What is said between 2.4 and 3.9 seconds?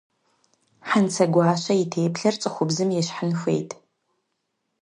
цӏыхубзым ещхьын хуейт.